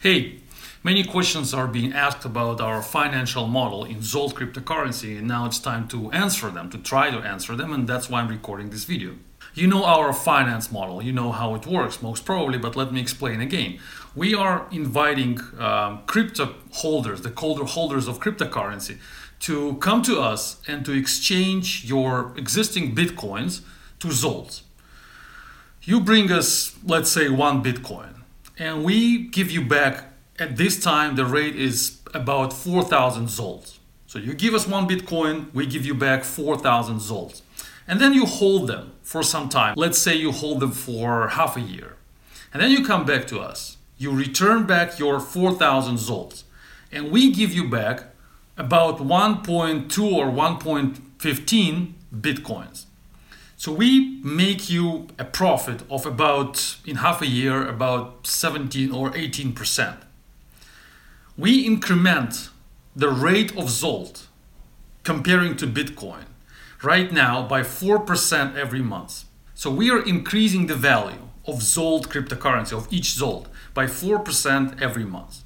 [0.00, 0.38] Hey,
[0.84, 5.58] many questions are being asked about our financial model in Zold cryptocurrency, and now it's
[5.58, 8.84] time to answer them, to try to answer them, and that's why I'm recording this
[8.84, 9.16] video.
[9.54, 13.00] You know our finance model, you know how it works most probably, but let me
[13.00, 13.80] explain again.
[14.14, 18.98] We are inviting um, crypto holders, the holders of cryptocurrency,
[19.40, 23.62] to come to us and to exchange your existing bitcoins
[23.98, 24.62] to Zold.
[25.82, 28.17] You bring us, let's say, one bitcoin
[28.58, 30.04] and we give you back
[30.38, 35.52] at this time the rate is about 4000 zolds so you give us one bitcoin
[35.54, 37.42] we give you back 4000 zolds
[37.88, 39.74] and then you hold them for some time.
[39.76, 41.96] Let's say you hold them for half a year.
[42.52, 43.78] And then you come back to us.
[43.96, 46.44] You return back your 4000 zolts
[46.92, 48.04] and we give you back
[48.56, 52.84] about 1.2 or 1.15 bitcoins
[53.58, 59.10] so we make you a profit of about, in half a year, about 17 or
[59.10, 59.96] 18%.
[61.36, 62.50] We increment
[62.94, 64.26] the rate of Zold
[65.02, 66.26] comparing to Bitcoin
[66.84, 69.24] right now by 4% every month.
[69.56, 75.04] So we are increasing the value of Zold cryptocurrency, of each Zold, by 4% every
[75.04, 75.42] month.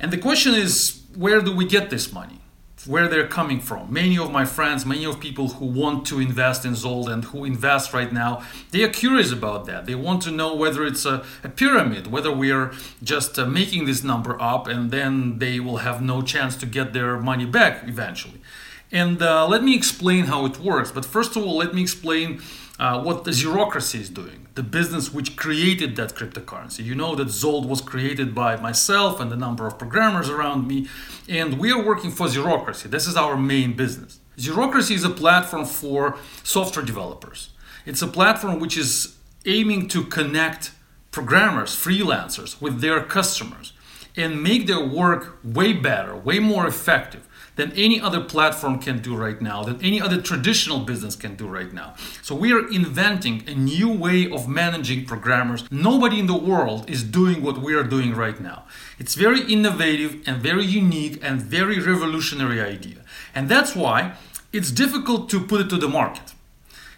[0.00, 2.41] And the question is, where do we get this money?
[2.86, 3.92] Where they're coming from.
[3.92, 7.44] Many of my friends, many of people who want to invest in Zold and who
[7.44, 9.86] invest right now, they are curious about that.
[9.86, 12.72] They want to know whether it's a, a pyramid, whether we are
[13.02, 16.92] just uh, making this number up and then they will have no chance to get
[16.92, 18.40] their money back eventually.
[18.90, 20.90] And uh, let me explain how it works.
[20.90, 22.42] But first of all, let me explain
[22.78, 26.84] uh, what the Zerocracy is doing, the business which created that cryptocurrency.
[26.84, 30.88] You know that Zold was created by myself and a number of programmers around me,
[31.28, 32.90] and we are working for Zerocracy.
[32.90, 34.20] This is our main business.
[34.36, 37.50] Zerocracy is a platform for software developers.
[37.86, 40.72] It's a platform which is aiming to connect
[41.10, 43.72] programmers, freelancers, with their customers
[44.16, 47.26] and make their work way better, way more effective
[47.62, 51.46] than any other platform can do right now, than any other traditional business can do
[51.46, 51.94] right now.
[52.20, 55.70] So we are inventing a new way of managing programmers.
[55.70, 58.64] Nobody in the world is doing what we are doing right now.
[58.98, 62.98] It's very innovative and very unique and very revolutionary idea.
[63.32, 64.14] And that's why
[64.52, 66.34] it's difficult to put it to the market.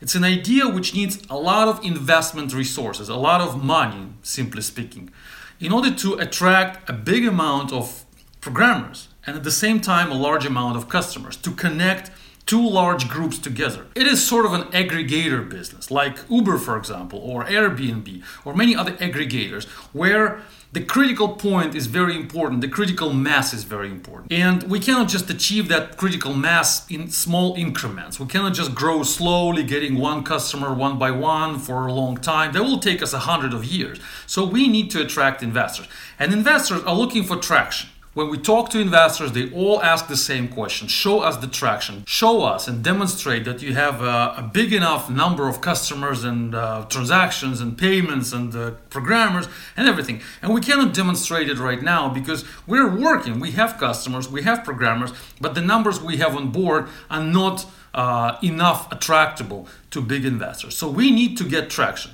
[0.00, 4.62] It's an idea which needs a lot of investment resources, a lot of money, simply
[4.62, 5.10] speaking,
[5.58, 8.04] in order to attract a big amount of
[8.40, 12.10] programmers and at the same time a large amount of customers to connect
[12.46, 13.86] two large groups together.
[13.94, 18.74] It is sort of an aggregator business, like Uber, for example, or Airbnb, or many
[18.74, 24.32] other aggregators, where the critical point is very important, the critical mass is very important.
[24.32, 28.18] And we cannot just achieve that critical mass in small increments.
[28.18, 32.52] We cannot just grow slowly, getting one customer one by one for a long time.
[32.52, 34.00] That will take us a hundred of years.
[34.26, 35.88] So we need to attract investors.
[36.18, 37.90] And investors are looking for traction.
[38.14, 42.04] When we talk to investors, they all ask the same question Show us the traction.
[42.06, 46.54] Show us and demonstrate that you have a, a big enough number of customers and
[46.54, 50.20] uh, transactions and payments and uh, programmers and everything.
[50.42, 53.40] And we cannot demonstrate it right now because we're working.
[53.40, 57.64] We have customers, we have programmers, but the numbers we have on board are not
[57.94, 60.76] uh, enough attractable to big investors.
[60.76, 62.10] So we need to get traction.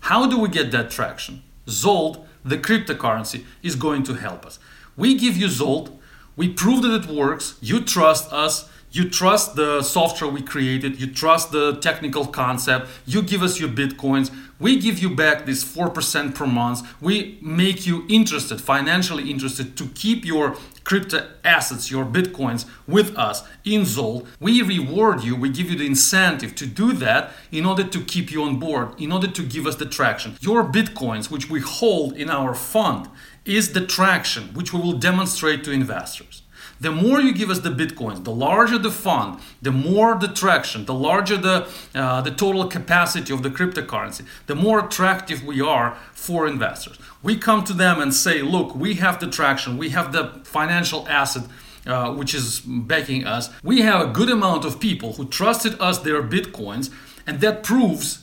[0.00, 1.44] How do we get that traction?
[1.66, 4.58] Zold, the cryptocurrency, is going to help us.
[4.96, 5.96] We give you Zold,
[6.36, 11.06] we prove that it works, you trust us, you trust the software we created, you
[11.06, 16.34] trust the technical concept, you give us your bitcoins, we give you back this 4%
[16.34, 22.66] per month, we make you interested, financially interested to keep your crypto assets, your bitcoins
[22.86, 24.26] with us in Zold.
[24.40, 28.30] We reward you, we give you the incentive to do that in order to keep
[28.30, 30.36] you on board, in order to give us the traction.
[30.40, 33.08] Your bitcoins, which we hold in our fund,
[33.44, 36.42] is the traction which we will demonstrate to investors.
[36.80, 40.86] The more you give us the bitcoins, the larger the fund, the more the traction,
[40.86, 45.98] the larger the, uh, the total capacity of the cryptocurrency, the more attractive we are
[46.14, 46.98] for investors.
[47.22, 51.06] We come to them and say, look, we have the traction, we have the financial
[51.08, 51.44] asset.
[51.86, 53.48] Uh, which is backing us.
[53.62, 56.90] We have a good amount of people who trusted us their bitcoins,
[57.26, 58.22] and that proves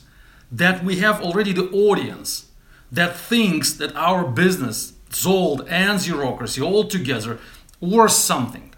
[0.52, 2.46] that we have already the audience
[2.92, 7.38] that thinks that our business Zold and Zerocracy all together
[7.80, 8.74] worth something.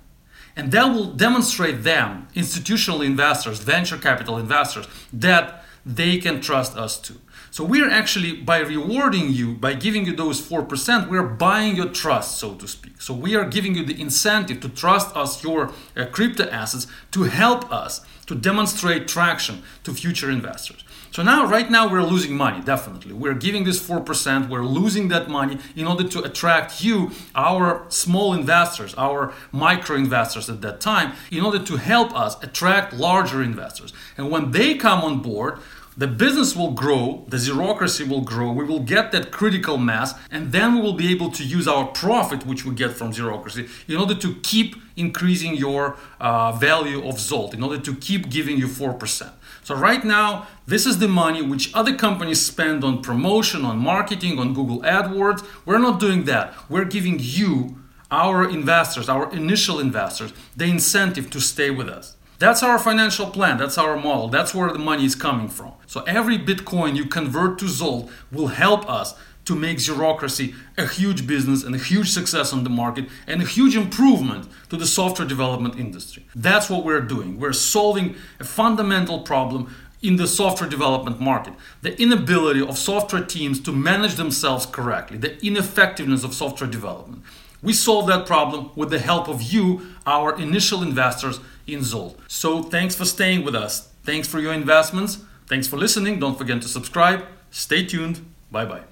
[0.57, 7.01] And that will demonstrate them, institutional investors, venture capital investors, that they can trust us
[7.01, 7.21] too.
[7.51, 12.39] So we're actually, by rewarding you, by giving you those 4%, we're buying your trust,
[12.39, 13.01] so to speak.
[13.01, 17.25] So we are giving you the incentive to trust us your uh, crypto assets to
[17.25, 20.85] help us to demonstrate traction to future investors.
[21.13, 23.13] So now, right now, we're losing money, definitely.
[23.13, 28.33] We're giving this 4%, we're losing that money in order to attract you, our small
[28.33, 33.93] investors, our micro investors at that time, in order to help us attract larger investors.
[34.17, 35.59] And when they come on board,
[36.01, 40.51] the business will grow, the Zerocracy will grow, we will get that critical mass, and
[40.51, 43.99] then we will be able to use our profit, which we get from Zerocracy, in
[43.99, 48.67] order to keep increasing your uh, value of Zold, in order to keep giving you
[48.67, 49.31] 4%.
[49.63, 54.39] So, right now, this is the money which other companies spend on promotion, on marketing,
[54.39, 55.45] on Google AdWords.
[55.67, 56.55] We're not doing that.
[56.71, 57.77] We're giving you,
[58.11, 62.17] our investors, our initial investors, the incentive to stay with us.
[62.41, 65.75] That's our financial plan, that's our model, that's where the money is coming from.
[65.87, 69.15] So every Bitcoin you convert to Zold will help us
[69.45, 73.45] to make Zerocracy a huge business and a huge success on the market and a
[73.45, 76.25] huge improvement to the software development industry.
[76.35, 77.39] That's what we're doing.
[77.39, 81.53] We're solving a fundamental problem in the software development market
[81.83, 87.23] the inability of software teams to manage themselves correctly, the ineffectiveness of software development.
[87.63, 92.17] We solved that problem with the help of you, our initial investors in Zold.
[92.29, 93.89] So thanks for staying with us.
[94.03, 95.19] Thanks for your investments.
[95.47, 96.19] Thanks for listening.
[96.19, 97.25] Don't forget to subscribe.
[97.51, 98.25] Stay tuned.
[98.51, 98.90] Bye bye.